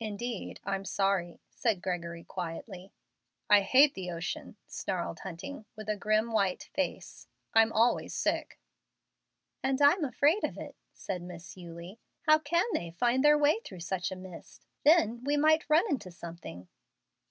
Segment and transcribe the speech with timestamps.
[0.00, 0.58] "Indeed!
[0.64, 2.94] I'm sorry," said Gregory, quietly.
[3.50, 8.58] "I hate the ocean," snarled Hunting, with a grim, white face; "I'm always sick."
[9.62, 12.00] "And I'm afraid of it," said Miss Eulie.
[12.22, 14.64] "How can they find their way through such a mist?
[14.82, 16.68] Then, we might run into something."